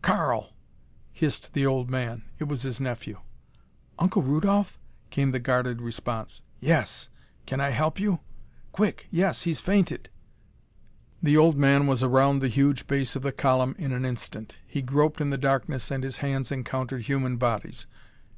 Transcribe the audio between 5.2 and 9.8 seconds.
the guarded response. "Yes. Can I help you?" "Quick yes he's